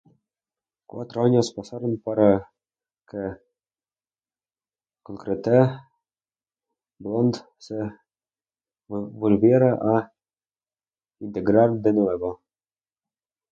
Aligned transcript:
Cuatro 0.87 1.23
años 1.23 1.53
pasaron 1.55 1.95
para 2.01 2.51
que 3.07 3.19
Concrete 5.03 5.51
Blonde 6.97 7.37
se 7.59 7.75
volviera 8.87 9.75
a 9.75 10.11
integrar 11.19 11.69
de 11.73 11.93
nuevo. 11.93 12.41